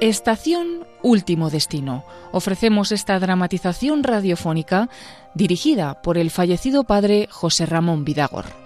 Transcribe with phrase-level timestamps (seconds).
[0.00, 2.04] Estación Último Destino.
[2.30, 4.90] Ofrecemos esta dramatización radiofónica
[5.32, 8.65] dirigida por el fallecido padre José Ramón Vidagor.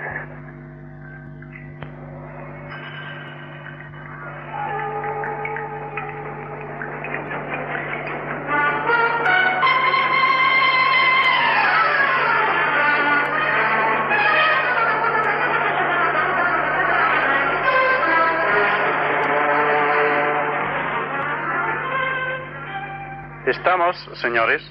[24.21, 24.61] señores,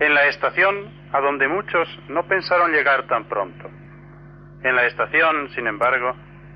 [0.00, 3.68] en la estación a donde muchos no pensaron llegar tan pronto.
[4.62, 6.14] En la estación, sin embargo,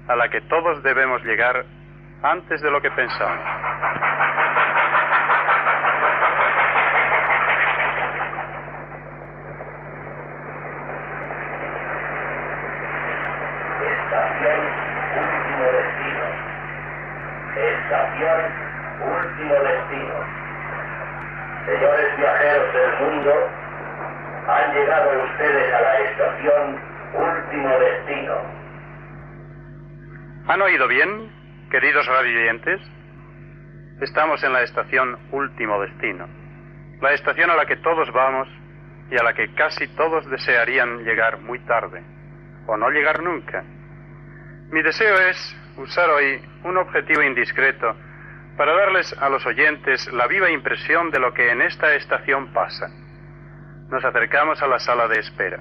[0.09, 1.65] a la que todos debemos llegar
[2.23, 3.45] antes de lo que pensamos.
[13.85, 14.61] Estación
[15.21, 16.25] último destino.
[17.57, 18.69] Estación
[19.01, 20.39] último destino.
[21.69, 23.31] Señores viajeros del mundo,
[24.49, 26.68] han llegado ustedes a la estación
[27.15, 28.35] Último Destino.
[30.49, 31.31] ¿Han oído bien,
[31.71, 32.81] queridos radioyentes?
[34.01, 36.29] Estamos en la estación Último Destino,
[37.01, 38.49] la estación a la que todos vamos
[39.11, 42.03] y a la que casi todos desearían llegar muy tarde,
[42.67, 43.63] o no llegar nunca.
[44.71, 47.97] Mi deseo es usar hoy un objetivo indiscreto
[48.57, 52.89] para darles a los oyentes la viva impresión de lo que en esta estación pasa.
[53.89, 55.59] Nos acercamos a la sala de espera.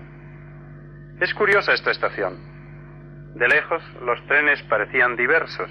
[1.19, 2.37] Es curiosa esta estación.
[3.33, 5.67] De lejos los trenes parecían diversos,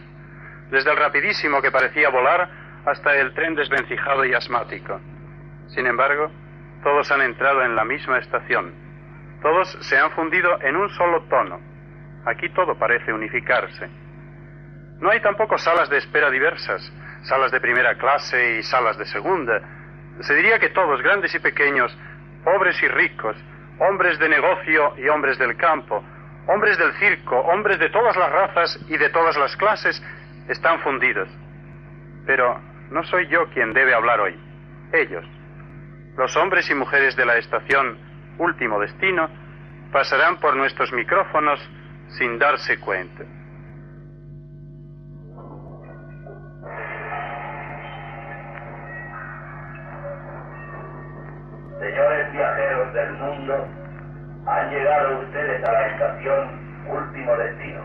[0.71, 2.51] desde el rapidísimo que parecía volar
[2.85, 5.01] hasta el tren desvencijado y asmático.
[5.69, 6.33] Sin embargo,
[6.83, 8.75] todos han entrado en la misma estación.
[9.41, 11.61] Todos se han fundido en un solo tono.
[12.27, 13.89] Aquí todo parece unificarse.
[14.99, 16.93] No hay tampoco salas de espera diversas,
[17.23, 19.61] salas de primera clase y salas de segunda.
[20.21, 21.97] Se diría que todos, grandes y pequeños,
[22.43, 23.37] pobres y ricos,
[23.79, 26.03] hombres de negocio y hombres del campo,
[26.49, 30.03] hombres del circo, hombres de todas las razas y de todas las clases,
[30.49, 31.29] están fundidos.
[32.27, 32.61] Pero
[32.91, 34.39] no soy yo quien debe hablar hoy,
[34.93, 35.25] ellos.
[36.17, 37.99] Los hombres y mujeres de la estación
[38.39, 39.29] Último Destino
[39.93, 41.61] pasarán por nuestros micrófonos
[42.19, 43.25] sin darse cuenta.
[51.87, 53.65] Señores viajeros del mundo,
[54.45, 57.81] han llegado ustedes a la estación Último Destino.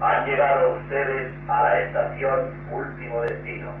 [0.00, 3.74] Han llegado ustedes a la estación Último Destino.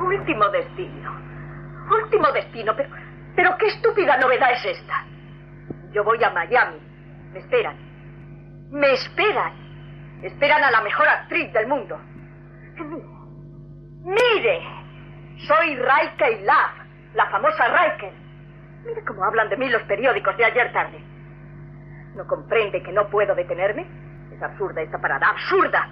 [0.00, 1.10] Último destino.
[1.90, 2.76] Último destino.
[2.76, 2.88] Pero,
[3.34, 5.04] pero qué estúpida novedad es esta.
[5.90, 6.78] Yo voy a Miami.
[7.32, 7.76] Me esperan.
[8.70, 9.65] Me esperan.
[10.22, 11.98] Esperan a la mejor actriz del mundo.
[14.04, 14.60] Mire,
[15.46, 18.12] soy Raike Love, la famosa Raike.
[18.84, 20.98] Mire cómo hablan de mí los periódicos de ayer tarde.
[22.14, 23.86] ¿No comprende que no puedo detenerme?
[24.32, 25.88] Es absurda esta parada, absurda,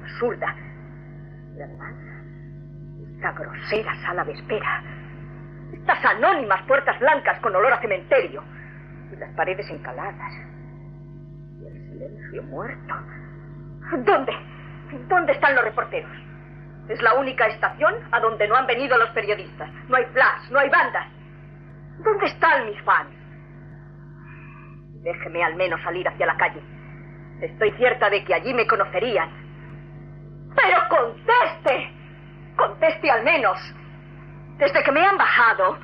[0.00, 0.54] absurda.
[1.56, 1.94] Y además,
[3.14, 4.82] esta grosera sala de espera,
[5.72, 8.42] estas anónimas puertas blancas con olor a cementerio,
[9.12, 10.32] y las paredes encaladas,
[11.60, 12.94] y el silencio muerto.
[13.92, 14.32] ¿Dónde?
[15.08, 16.10] ¿Dónde están los reporteros?
[16.88, 19.70] Es la única estación a donde no han venido los periodistas.
[19.88, 21.06] No hay flash, no hay bandas.
[21.98, 23.10] ¿Dónde están mis fans?
[25.02, 26.62] Déjeme al menos salir hacia la calle.
[27.40, 29.28] Estoy cierta de que allí me conocerían.
[30.54, 31.90] Pero conteste.
[32.56, 33.58] Conteste al menos.
[34.58, 35.78] Desde que me han bajado.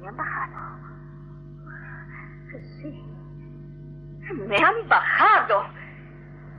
[0.00, 0.58] Me han bajado.
[2.80, 3.02] Sí.
[4.46, 5.77] Me han bajado.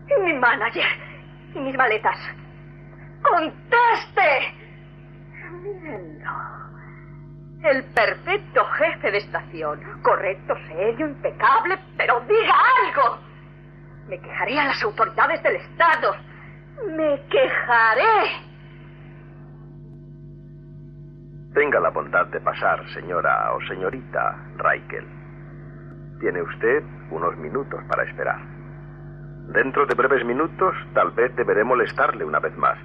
[0.09, 0.85] Y mi manager.
[1.55, 2.17] Y mis maletas.
[3.21, 4.53] ¡Conteste!
[5.61, 6.31] Mírenlo.
[7.63, 10.01] El perfecto jefe de estación.
[10.01, 12.53] Correcto, serio, impecable, pero diga
[12.85, 13.19] algo.
[14.07, 16.15] Me quejaré a las autoridades del Estado.
[16.95, 18.49] Me quejaré.
[21.53, 25.05] Tenga la bondad de pasar, señora o señorita Raikel.
[26.21, 28.58] Tiene usted unos minutos para esperar.
[29.53, 32.77] Dentro de breves minutos, tal vez deberé molestarle una vez más.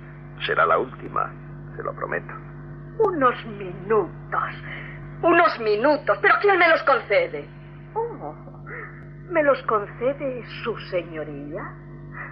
[0.46, 1.30] Será la última,
[1.76, 2.32] se lo prometo.
[2.98, 4.50] Unos minutos.
[5.22, 6.18] Unos minutos.
[6.22, 7.46] ¿Pero quién me los concede?
[7.92, 8.34] Oh,
[9.30, 11.70] ¿Me los concede su señoría?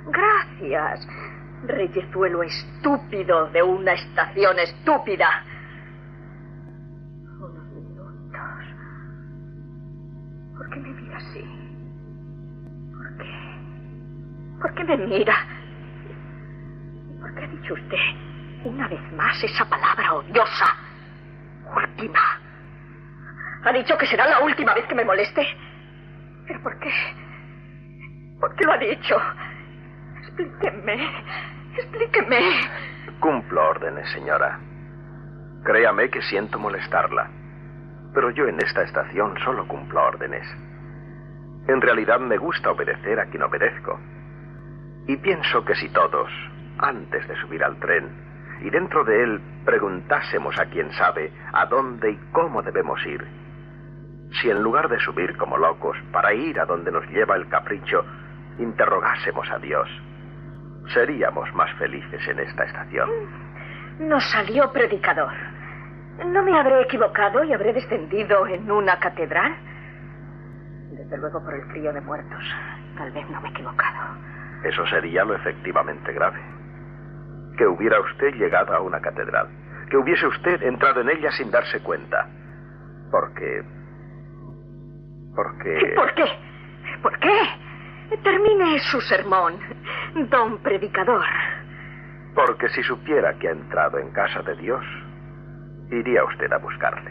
[0.06, 1.06] Gracias.
[1.64, 5.28] Reyezuelo estúpido de una estación estúpida.
[7.38, 8.40] Unos minutos.
[10.56, 11.61] ¿Por qué me mira así?
[14.62, 15.34] ¿Por qué me mira?
[17.20, 17.98] ¿Por qué ha dicho usted
[18.64, 20.66] una vez más esa palabra odiosa?
[21.74, 22.20] Última.
[23.64, 25.44] ¿Ha dicho que será la última vez que me moleste?
[26.46, 26.92] ¿Pero por qué?
[28.38, 29.16] ¿Por qué lo ha dicho?
[30.18, 31.10] Explíqueme.
[31.76, 32.38] Explíqueme.
[33.18, 34.60] Cumplo órdenes, señora.
[35.64, 37.28] Créame que siento molestarla.
[38.14, 40.46] Pero yo en esta estación solo cumplo órdenes.
[41.66, 43.98] En realidad me gusta obedecer a quien obedezco.
[45.06, 46.30] Y pienso que si todos,
[46.78, 48.08] antes de subir al tren,
[48.62, 53.26] y dentro de él preguntásemos a quien sabe a dónde y cómo debemos ir,
[54.40, 58.04] si en lugar de subir como locos para ir a donde nos lleva el capricho,
[58.58, 59.88] interrogásemos a Dios,
[60.94, 63.10] seríamos más felices en esta estación.
[63.98, 65.32] Nos salió predicador.
[66.26, 69.56] ¿No me habré equivocado y habré descendido en una catedral?
[70.92, 72.42] Desde luego por el frío de muertos.
[72.96, 74.16] Tal vez no me he equivocado.
[74.64, 76.40] Eso sería lo efectivamente grave.
[77.56, 79.48] Que hubiera usted llegado a una catedral.
[79.90, 82.28] Que hubiese usted entrado en ella sin darse cuenta.
[83.10, 83.62] Porque...
[85.34, 85.92] Porque...
[85.94, 86.24] ¿Por qué?
[87.02, 88.18] ¿Por qué?
[88.22, 89.58] Termine su sermón,
[90.30, 91.24] don predicador.
[92.34, 94.84] Porque si supiera que ha entrado en casa de Dios,
[95.90, 97.10] iría usted a buscarle.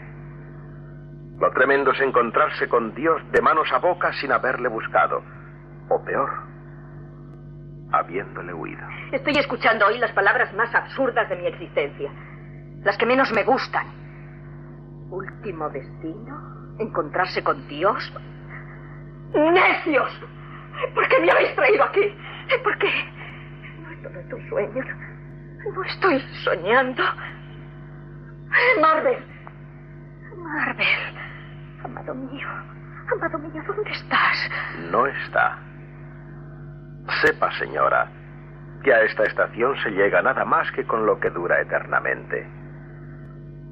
[1.38, 5.22] Lo tremendo es encontrarse con Dios de manos a boca sin haberle buscado.
[5.88, 6.30] O peor,
[7.92, 8.82] habiéndole huido.
[9.12, 12.10] Estoy escuchando hoy las palabras más absurdas de mi existencia.
[12.82, 13.86] Las que menos me gustan.
[15.10, 18.12] Último destino, encontrarse con Dios.
[19.34, 20.20] ¡Necios!
[20.94, 22.14] ¿Por qué me habéis traído aquí?
[22.64, 22.90] ¿Por qué?
[23.80, 24.84] No es todo tu sueño.
[25.74, 27.02] No estoy soñando.
[28.80, 29.24] Marvel.
[30.36, 30.86] Marvel.
[31.84, 32.48] Amado mío.
[33.12, 34.50] Amado mío, ¿dónde estás?
[34.90, 35.58] No está.
[37.20, 38.08] Sepa, señora,
[38.82, 42.48] que a esta estación se llega nada más que con lo que dura eternamente.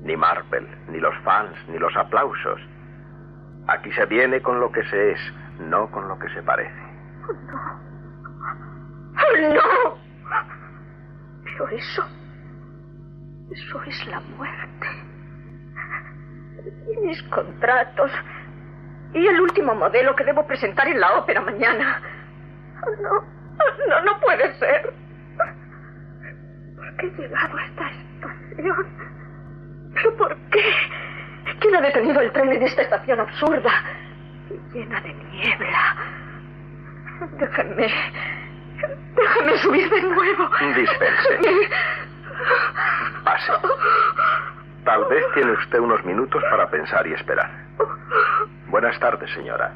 [0.02, 2.60] Ni Marvel, ni los fans, ni los aplausos.
[3.68, 5.20] Aquí se viene con lo que se es,
[5.60, 6.80] no con lo que se parece.
[7.28, 7.80] ¡Oh, no!
[9.16, 10.00] ¡Oh, no!
[11.44, 12.04] Pero eso.
[13.50, 14.86] Eso es la muerte.
[16.92, 18.10] Y mis contratos.
[19.12, 22.00] Y el último modelo que debo presentar en la ópera mañana.
[23.02, 23.24] No,
[23.88, 24.92] no, no puede ser.
[26.76, 28.86] ¿Por qué he llegado a esta estación?
[29.94, 30.64] ¿Pero por qué?
[31.60, 33.70] ¿Quién ha detenido el tren en esta estación absurda
[34.50, 35.96] y llena de niebla?
[37.38, 37.92] Déjenme.
[39.14, 40.48] Déjenme subir de nuevo.
[40.74, 41.68] Dispense.
[43.24, 43.52] Pase.
[44.84, 47.50] Tal vez tiene usted unos minutos para pensar y esperar.
[48.68, 49.72] Buenas tardes, señora.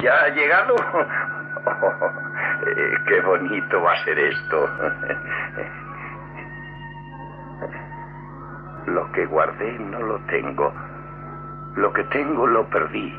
[0.00, 0.74] ¿Ya ha llegado?
[2.64, 4.68] Eh, qué bonito va a ser esto.
[8.86, 10.72] Lo que guardé no lo tengo.
[11.76, 13.14] Lo que tengo lo perdí.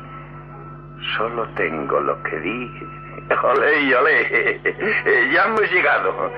[1.16, 2.88] Solo tengo lo que di.
[3.42, 4.60] ¡Olé, olé!
[4.64, 6.30] Eh, Ya hemos llegado.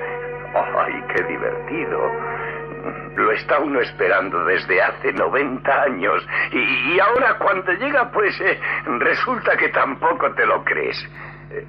[0.54, 2.11] ¡Ay, qué divertido!
[3.16, 6.26] Lo está uno esperando desde hace 90 años.
[6.52, 8.59] Y, ahora cuando llega, pues eh,
[8.99, 10.97] resulta que tampoco te lo crees.
[11.50, 11.66] Eh,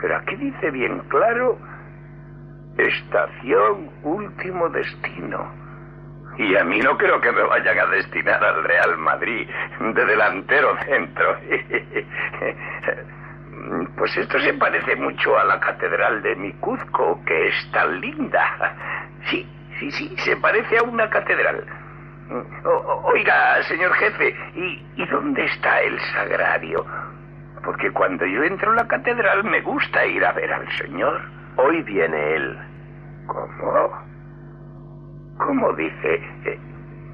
[0.00, 1.58] pero aquí dice bien claro,
[2.78, 5.66] estación último destino.
[6.38, 9.48] Y a mí no creo que me vayan a destinar al Real Madrid
[9.80, 11.36] de delantero centro.
[13.96, 18.76] Pues esto se parece mucho a la catedral de Micuzco, que es tan linda.
[19.28, 21.64] Sí, sí, sí, se parece a una catedral.
[23.04, 26.84] oiga, señor jefe, ¿y, ¿y dónde está el sagrario?
[27.64, 31.20] Porque cuando yo entro a la catedral me gusta ir a ver al señor.
[31.56, 32.58] Hoy viene él.
[33.26, 34.06] ¿Cómo?
[35.38, 36.14] ¿Cómo dice
[36.44, 36.58] eh,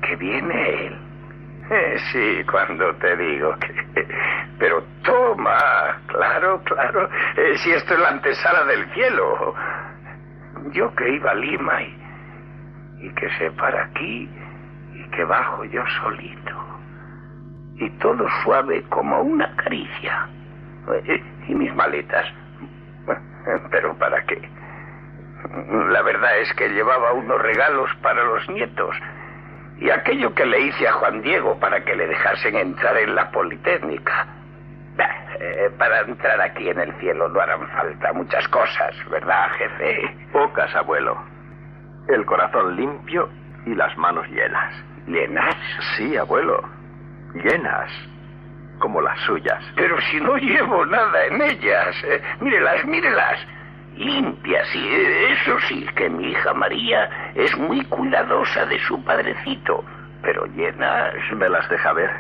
[0.03, 0.99] que viene él?
[1.71, 4.07] Eh, sí, cuando te digo que...
[4.59, 9.55] Pero toma, claro, claro, eh, si esto es la antesala del cielo.
[10.73, 12.02] Yo que iba a Lima y,
[13.03, 14.29] y que se para aquí
[14.95, 16.55] y que bajo yo solito.
[17.77, 20.29] Y todo suave como una caricia.
[21.49, 22.27] Y mis maletas.
[23.71, 24.41] Pero ¿para qué?
[25.91, 28.97] La verdad es que llevaba unos regalos para los nietos
[29.79, 33.31] y aquello que le hice a Juan Diego para que le dejasen entrar en la
[33.33, 34.29] Politécnica.
[35.41, 40.17] Eh, para entrar aquí en el cielo no harán falta muchas cosas, ¿verdad, jefe?
[40.31, 41.32] Pocas, abuelo.
[42.09, 43.29] El corazón limpio
[43.67, 44.75] y las manos llenas.
[45.07, 45.57] ¿Llenas?
[45.97, 46.61] Sí, abuelo.
[47.35, 47.91] Llenas.
[48.79, 49.63] Como las suyas.
[49.77, 51.97] Pero si no llevo nada en ellas.
[52.05, 53.39] Eh, mírelas, mírelas
[53.97, 54.89] limpias y
[55.33, 59.85] eso sí, que mi hija María es muy cuidadosa de su padrecito,
[60.23, 61.15] pero llenas...
[61.37, 62.11] ¿Me las deja ver?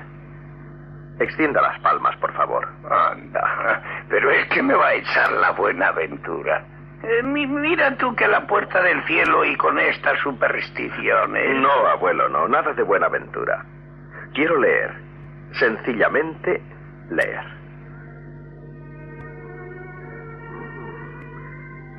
[1.18, 2.68] Extienda las palmas, por favor.
[2.90, 6.64] Anda, pero es que me va a echar la buena aventura.
[7.02, 11.60] Eh, mira tú que la puerta del cielo y con estas supersticiones.
[11.60, 13.64] No, abuelo, no, nada de buena aventura.
[14.34, 14.94] Quiero leer,
[15.52, 16.62] sencillamente
[17.10, 17.44] leer.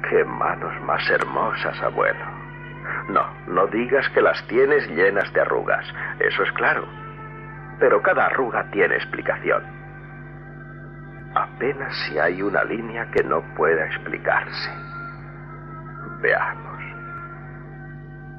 [0.10, 2.26] Qué manos más hermosas, abuelo.
[3.10, 5.86] No, no digas que las tienes llenas de arrugas.
[6.20, 6.88] Eso es claro.
[7.80, 9.64] Pero cada arruga tiene explicación.
[11.36, 14.93] Apenas si hay una línea que no pueda explicarse.
[16.24, 16.82] Veamos.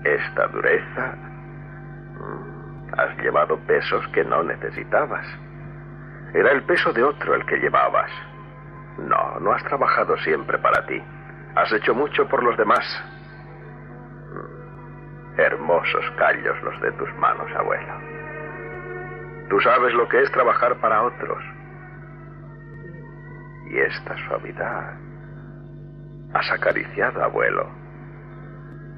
[0.05, 1.15] Esta dureza...
[2.97, 5.27] Has llevado pesos que no necesitabas.
[6.33, 8.11] Era el peso de otro el que llevabas.
[8.99, 11.03] No, no has trabajado siempre para ti.
[11.57, 12.85] Has hecho mucho por los demás.
[15.37, 17.95] Hermosos callos los de tus manos, abuelo.
[19.51, 21.43] Tú sabes lo que es trabajar para otros.
[23.71, 25.04] Y esta suavidad.
[26.35, 27.71] Has acariciado, abuelo.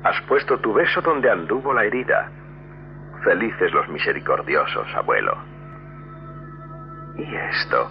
[0.02, 2.30] Has puesto tu beso donde anduvo la herida.
[3.24, 5.36] Felices los misericordiosos, abuelo.
[7.16, 7.90] ¿Y esto?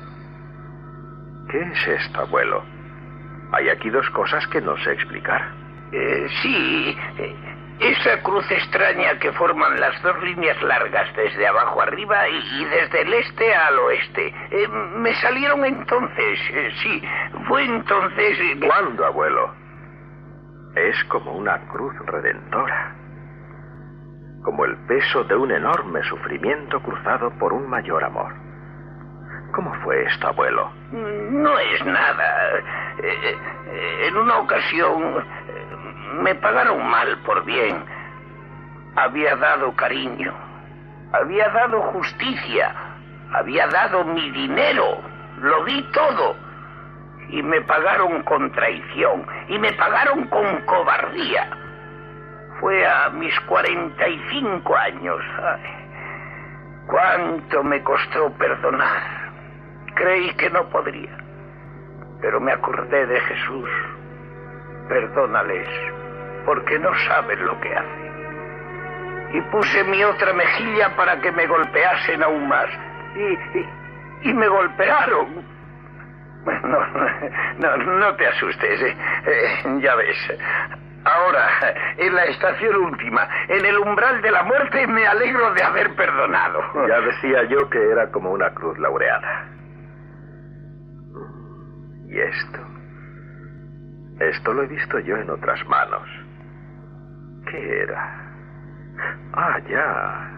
[1.49, 2.63] ¿Qué es esto, abuelo?
[3.51, 5.53] Hay aquí dos cosas que no sé explicar.
[5.91, 12.27] Eh, sí, eh, esa cruz extraña que forman las dos líneas largas desde abajo arriba
[12.29, 14.33] y, desde el este al oeste.
[14.51, 16.39] Eh, me salieron entonces,
[16.81, 17.03] sí,
[17.47, 18.37] fue entonces...
[18.65, 19.53] ¿Cuándo, abuelo?
[20.75, 22.95] Es como una cruz redentora,
[24.43, 28.33] como el peso de un enorme sufrimiento cruzado por un mayor amor.
[29.53, 30.69] ¿Cómo fue esto, abuelo?
[30.91, 32.59] No es nada.
[33.01, 35.17] Eh, eh, en una ocasión
[35.47, 35.64] eh,
[36.21, 37.83] me pagaron mal por bien.
[38.95, 40.33] Había dado cariño,
[41.11, 42.73] había dado justicia,
[43.33, 45.01] había dado mi dinero,
[45.39, 46.35] lo di todo.
[47.29, 51.49] Y me pagaron con traición, y me pagaron con cobardía.
[52.59, 55.21] Fue a mis 45 años.
[56.87, 59.31] ¿Cuánto me costó perdonar?
[59.95, 61.17] Creí que no podría,
[62.21, 63.69] pero me acordé de Jesús.
[64.87, 65.67] Perdónales,
[66.45, 68.05] porque no saben lo que hacen.
[69.33, 72.69] Y puse mi otra mejilla para que me golpeasen aún más.
[73.15, 75.43] Y, y, me golpearon.
[76.45, 78.95] No, no, no te asustes, ¿eh?
[79.25, 80.17] Eh, ya ves.
[81.05, 81.47] Ahora,
[81.97, 86.61] en la estación última, en el umbral de la muerte, me alegro de haber perdonado.
[86.87, 89.47] Ya decía yo que era como una cruz laureada.
[92.07, 92.59] ¿Y esto?
[94.19, 96.24] Esto lo he visto yo en otras manos.
[97.45, 98.25] ¿Qué era?
[99.33, 100.31] Ah, ya.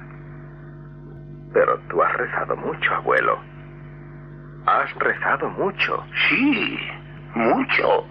[1.54, 3.40] Pero tú has rezado mucho, abuelo.
[4.66, 6.04] Has rezado mucho.
[6.30, 6.78] Sí,
[7.36, 8.06] mucho.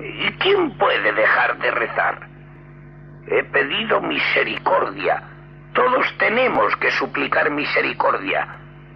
[0.00, 2.18] ¿Y quién puede dejar de rezar?
[3.26, 5.22] He pedido misericordia.
[5.74, 8.48] Todos tenemos que suplicar misericordia.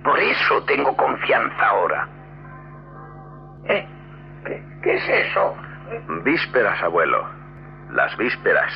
[0.03, 2.09] Por eso tengo confianza ahora.
[3.69, 3.87] ¿Eh?
[4.45, 5.57] ¿Qué, qué es eso?
[6.25, 7.29] Vísperas, abuelo.
[7.91, 8.73] Las vísperas.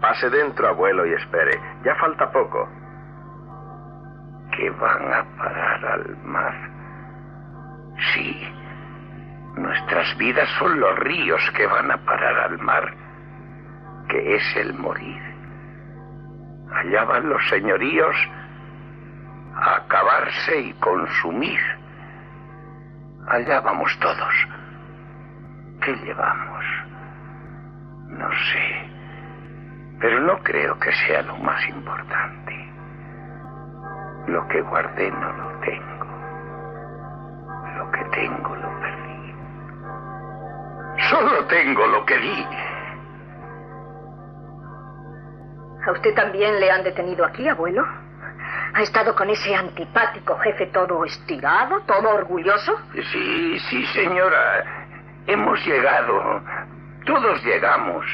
[0.00, 1.60] Pase dentro, abuelo, y espere.
[1.84, 2.68] Ya falta poco.
[4.56, 6.54] Que van a parar al mar.
[8.14, 8.54] Sí.
[9.56, 12.94] Nuestras vidas son los ríos que van a parar al mar,
[14.08, 15.20] que es el morir.
[16.72, 18.14] Allá van los señoríos
[19.56, 21.60] a acabarse y consumir.
[23.26, 24.34] Allá vamos todos.
[25.82, 26.64] ¿Qué llevamos?
[28.10, 28.87] No sé.
[30.00, 32.54] Pero no creo que sea lo más importante.
[34.28, 36.06] Lo que guardé no lo tengo.
[37.76, 39.34] Lo que tengo lo perdí.
[41.10, 42.46] Solo tengo lo que di.
[45.86, 47.84] ¿A usted también le han detenido aquí, abuelo?
[48.74, 52.78] ¿Ha estado con ese antipático jefe todo estirado, todo orgulloso?
[52.92, 54.64] Sí, sí, señora.
[55.26, 56.42] Hemos llegado.
[57.06, 58.04] Todos llegamos.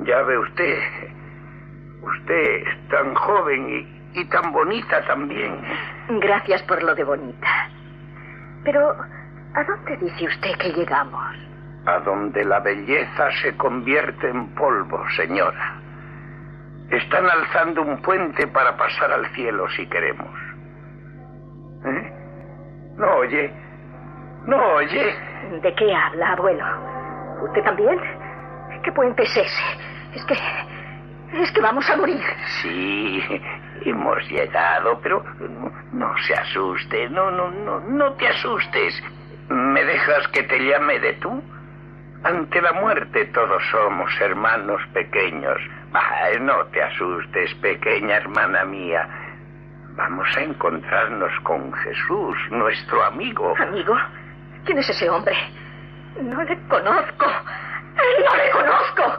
[0.00, 0.78] Ya ve usted.
[2.02, 5.60] Usted es tan joven y, y tan bonita también.
[6.20, 7.68] Gracias por lo de bonita.
[8.64, 8.90] Pero,
[9.54, 11.36] ¿a dónde dice usted que llegamos?
[11.86, 15.80] A donde la belleza se convierte en polvo, señora.
[16.90, 20.30] Están alzando un puente para pasar al cielo si queremos.
[21.84, 22.12] ¿Eh?
[22.96, 23.52] ¿No oye?
[24.46, 25.14] ¿No oye?
[25.62, 26.64] ¿De qué habla, abuelo?
[27.44, 27.98] ¿Usted también?
[28.86, 29.62] ¿Qué puente es ese?
[30.14, 30.34] Es que...
[31.42, 32.22] Es que vamos a morir.
[32.62, 33.20] Sí,
[33.84, 39.02] hemos llegado, pero no, no se asuste, no, no, no, no te asustes.
[39.48, 41.42] ¿Me dejas que te llame de tú?
[42.22, 45.58] Ante la muerte todos somos hermanos pequeños.
[45.92, 49.08] Ah, no te asustes, pequeña hermana mía.
[49.96, 53.52] Vamos a encontrarnos con Jesús, nuestro amigo.
[53.58, 53.96] ¿Amigo?
[54.64, 55.34] ¿Quién es ese hombre?
[56.22, 57.26] No le conozco.
[57.96, 59.18] ¡No le conozco!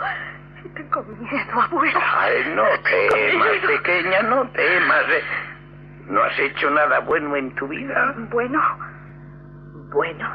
[0.74, 2.00] Tengo miedo, abuelo.
[2.18, 5.06] Ay, no temas, pequeña, no temas.
[6.08, 8.14] ¿No has hecho nada bueno en tu vida?
[8.30, 8.62] Bueno,
[9.92, 10.30] bueno.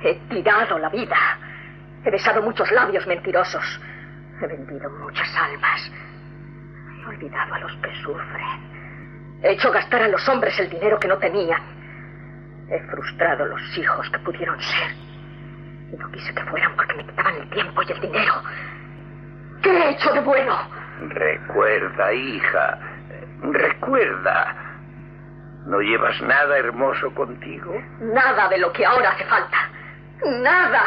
[0.00, 1.16] He tirado la vida.
[2.04, 3.80] He besado muchos labios mentirosos.
[4.40, 5.92] He vendido muchas almas.
[7.00, 9.40] He olvidado a los que sufren.
[9.42, 11.60] He hecho gastar a los hombres el dinero que no tenían.
[12.68, 15.11] He frustrado los hijos que pudieron ser.
[15.98, 18.34] No quise que fueran porque me quitaban el tiempo y el dinero.
[19.62, 20.56] ¿Qué he hecho de bueno?
[21.08, 22.78] Recuerda, hija.
[23.42, 24.56] Recuerda.
[25.66, 27.72] ¿No llevas nada hermoso contigo?
[28.00, 29.70] Nada de lo que ahora hace falta.
[30.40, 30.82] Nada.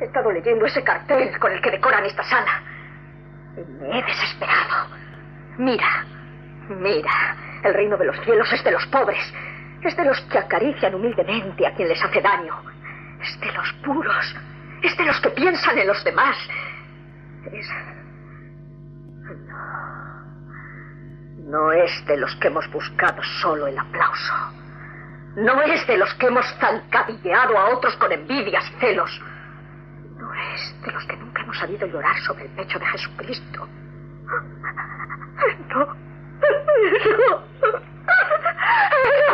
[0.00, 2.62] He estado leyendo ese cartel con el que decoran esta sala.
[3.56, 4.88] Y me he desesperado.
[5.58, 6.04] Mira,
[6.68, 7.36] mira.
[7.62, 9.34] El reino de los cielos es de los pobres.
[9.82, 12.54] Es de los que acarician humildemente a quien les hace daño.
[13.20, 14.36] Es de los puros.
[14.82, 16.36] Es de los que piensan en los demás.
[17.52, 17.68] Es...
[19.46, 19.80] No.
[21.50, 24.34] No es de los que hemos buscado solo el aplauso.
[25.36, 29.20] No es de los que hemos zancadilleado a otros con envidias celos.
[30.16, 33.68] No es de los que nunca hemos sabido llorar sobre el pecho de Jesucristo.
[35.68, 35.78] No.
[35.78, 35.86] No.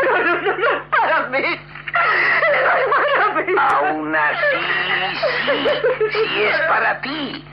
[0.07, 1.61] No, no, no, no, para mí.
[2.53, 3.06] No.
[3.59, 4.57] Aún así,
[5.45, 5.69] sí,
[6.11, 7.45] sí es para ti.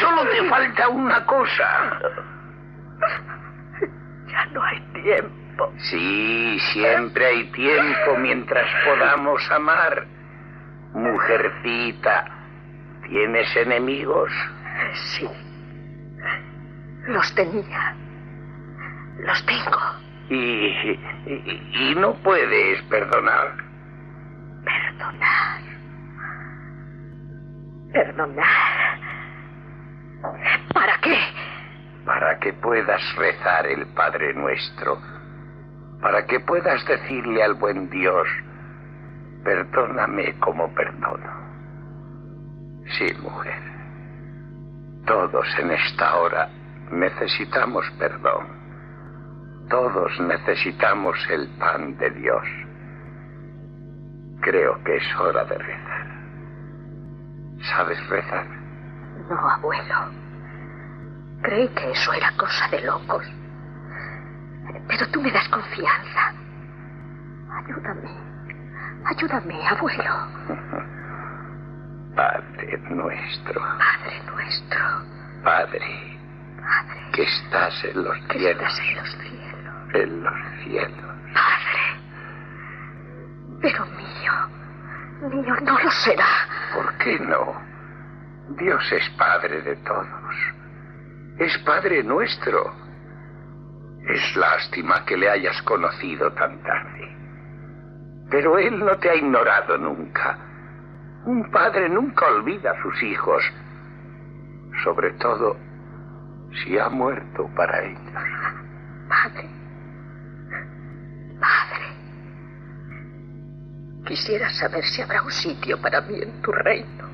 [0.00, 2.00] Solo te falta una cosa.
[4.28, 5.72] Ya no hay tiempo.
[5.78, 10.06] Sí, siempre hay tiempo mientras podamos amar.
[10.92, 12.24] Mujercita,
[13.08, 14.30] ¿tienes enemigos?
[14.94, 15.28] Sí.
[17.06, 17.96] Los tenía.
[19.18, 19.80] Los tengo.
[20.28, 23.65] Y, y, y no puedes perdonar.
[24.96, 25.60] Perdonar.
[27.92, 29.00] Perdonar.
[30.72, 31.18] ¿Para qué?
[32.04, 34.98] Para que puedas rezar el Padre Nuestro.
[36.00, 38.28] Para que puedas decirle al buen Dios,
[39.44, 41.30] perdóname como perdono.
[42.98, 43.62] Sí, mujer.
[45.06, 46.48] Todos en esta hora
[46.90, 48.46] necesitamos perdón.
[49.68, 52.65] Todos necesitamos el pan de Dios.
[54.46, 56.06] Creo que es hora de rezar.
[57.68, 58.46] ¿Sabes rezar?
[59.28, 60.12] No, abuelo.
[61.42, 63.26] Creí que eso era cosa de locos.
[64.86, 66.32] Pero tú me das confianza.
[67.58, 68.08] Ayúdame.
[69.06, 70.14] Ayúdame, abuelo.
[72.14, 73.60] Padre nuestro.
[73.60, 74.80] Padre nuestro.
[75.42, 76.20] Padre.
[76.62, 77.10] Padre.
[77.14, 78.62] Que estás en los que cielos.
[78.62, 79.94] Estás en los cielos.
[79.94, 81.16] En los cielos.
[81.34, 81.75] Padre.
[83.60, 84.32] Pero mío.
[85.30, 86.26] Mío no lo será.
[86.74, 87.54] ¿Por qué no?
[88.58, 90.34] Dios es Padre de todos.
[91.38, 92.72] Es Padre nuestro.
[94.08, 97.16] Es lástima que le hayas conocido tan tarde.
[98.30, 100.38] Pero Él no te ha ignorado nunca.
[101.26, 103.42] Un padre nunca olvida a sus hijos,
[104.84, 105.56] sobre todo
[106.52, 108.12] si ha muerto para ellos.
[109.08, 109.50] Padre.
[111.40, 111.75] Padre.
[114.06, 117.04] Quisiera saber si habrá un sitio para mí en tu reino.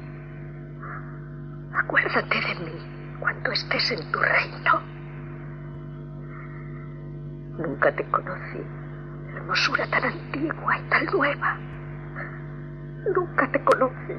[1.75, 4.83] Acuérdate de mí cuando estés en tu reino.
[7.57, 8.63] Nunca te conocí.
[9.35, 11.57] Hermosura tan antigua y tan nueva.
[13.15, 14.15] Nunca te conocí.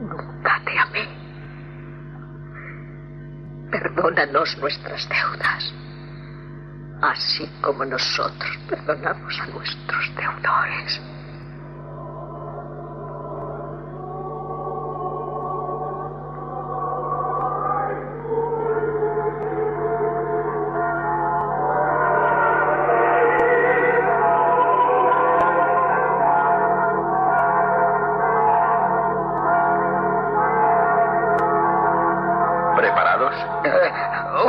[0.00, 1.08] Nunca te amé.
[3.70, 5.74] Perdónanos nuestras deudas,
[7.02, 11.00] así como nosotros perdonamos a nuestros deudores.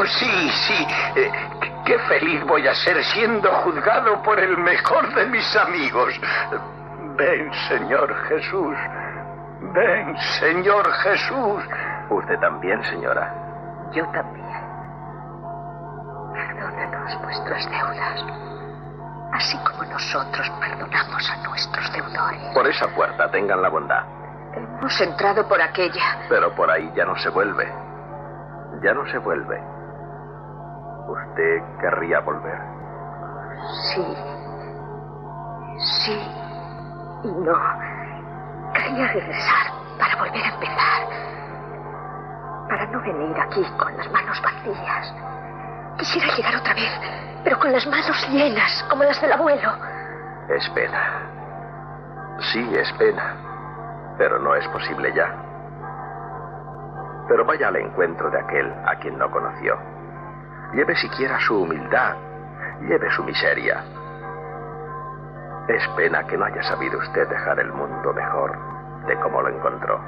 [0.08, 0.88] sí, sí.
[1.16, 1.32] Eh,
[1.88, 6.14] qué feliz voy a ser siendo juzgado por el mejor de mis amigos.
[7.16, 8.76] Ven, Señor Jesús.
[9.74, 11.64] Ven, Señor Jesús.
[12.10, 13.34] Usted también, señora.
[13.94, 14.46] Yo también.
[16.34, 18.26] Perdónanos vuestras deudas,
[19.32, 22.54] así como nosotros perdonamos a nuestros deudores.
[22.54, 24.04] Por esa puerta, tengan la bondad.
[24.54, 26.20] Hemos entrado por aquella.
[26.28, 27.66] Pero por ahí ya no se vuelve.
[28.84, 29.77] Ya no se vuelve.
[31.08, 32.60] ¿Usted querría volver?
[33.94, 34.18] Sí.
[35.80, 36.20] Sí.
[37.24, 37.58] Y no.
[38.74, 41.08] Quería regresar para volver a empezar.
[42.68, 45.16] Para no venir aquí con las manos vacías.
[45.98, 46.92] Quisiera llegar otra vez,
[47.44, 49.72] pero con las manos llenas, como las del abuelo.
[50.50, 51.22] Es pena.
[52.52, 53.36] Sí, es pena.
[54.18, 55.34] Pero no es posible ya.
[57.28, 59.97] Pero vaya al encuentro de aquel a quien no conoció.
[60.74, 62.16] Lleve siquiera su humildad,
[62.82, 63.84] lleve su miseria.
[65.68, 68.58] Es pena que no haya sabido usted dejar el mundo mejor
[69.08, 70.00] de como lo encontró.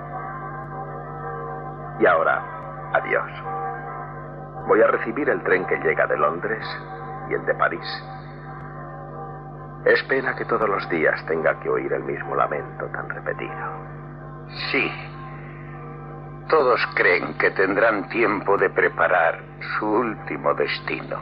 [1.99, 2.43] Y ahora,
[2.93, 3.31] adiós.
[4.67, 6.65] Voy a recibir el tren que llega de Londres
[7.29, 8.03] y el de París.
[9.85, 13.89] Es pena que todos los días tenga que oír el mismo lamento tan repetido.
[14.71, 15.08] Sí.
[16.49, 19.39] Todos creen que tendrán tiempo de preparar
[19.77, 21.19] su último destino.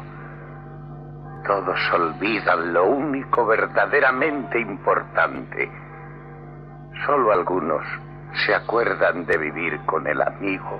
[1.46, 5.70] Todos olvidan lo único verdaderamente importante.
[7.06, 7.84] Solo algunos
[8.46, 10.80] se acuerdan de vivir con el amigo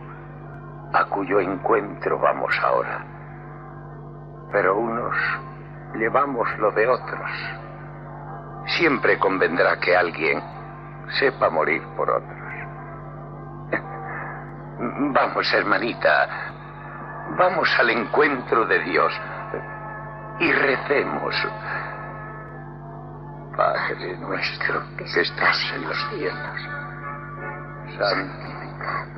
[0.94, 3.06] a cuyo encuentro vamos ahora.
[4.54, 5.16] Pero unos
[5.96, 7.32] llevamos lo de otros.
[8.78, 10.42] Siempre convendrá que alguien
[11.20, 12.37] sepa morir por otros.
[14.80, 16.28] Vamos, hermanita,
[17.36, 19.12] vamos al encuentro de Dios
[20.40, 21.36] y recemos.
[23.56, 26.62] Padre nuestro que estás en los cielos,
[27.98, 29.17] santificado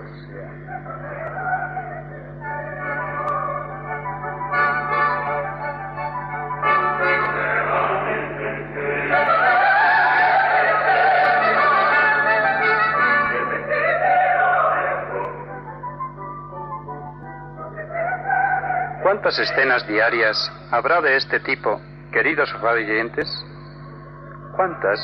[19.10, 20.38] ¿Cuántas escenas diarias
[20.70, 23.28] habrá de este tipo, queridos radioyentes?
[24.56, 25.00] ¿Cuántas?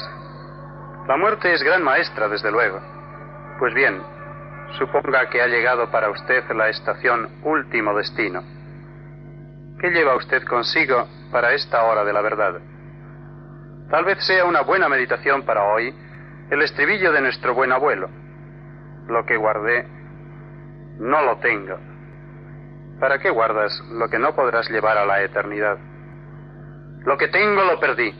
[1.08, 2.80] La muerte es gran maestra, desde luego.
[3.58, 4.00] Pues bien,
[4.78, 8.44] suponga que ha llegado para usted la estación último destino.
[9.80, 12.62] ¿Qué lleva usted consigo para esta hora de la verdad?
[13.90, 15.92] Tal vez sea una buena meditación para hoy
[16.52, 18.08] el estribillo de nuestro buen abuelo.
[19.08, 19.84] Lo que guardé,
[21.00, 21.95] no lo tengo.
[23.00, 25.78] ¿Para qué guardas lo que no podrás llevar a la eternidad?
[27.04, 28.14] Lo que tengo lo perdí.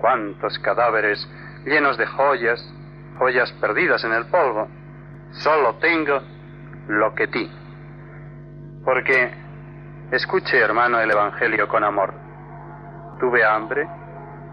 [0.00, 1.28] ¿Cuántos cadáveres
[1.66, 2.60] llenos de joyas,
[3.18, 4.68] joyas perdidas en el polvo?
[5.32, 6.20] Solo tengo
[6.88, 7.50] lo que ti.
[8.84, 9.30] Porque,
[10.10, 12.14] escuche hermano el Evangelio con amor.
[13.20, 13.86] Tuve hambre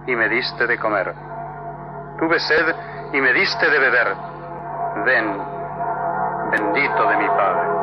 [0.07, 1.13] y me diste de comer.
[2.19, 2.75] Tuve sed
[3.13, 4.07] y me diste de beber.
[5.05, 5.38] ven,
[6.51, 7.77] bendito de mi Padre.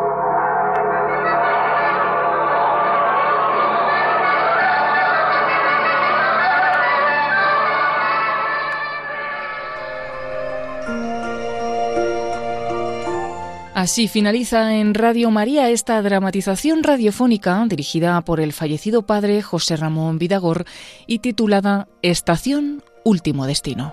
[13.84, 20.18] Así finaliza en Radio María esta dramatización radiofónica dirigida por el fallecido padre José Ramón
[20.18, 20.64] Vidagor
[21.06, 23.92] y titulada Estación Último Destino.